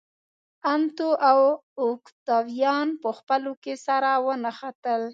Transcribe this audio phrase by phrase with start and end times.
[0.73, 1.39] انتو او
[1.83, 5.01] اوکتاویان په خپلو کې سره ونښتل.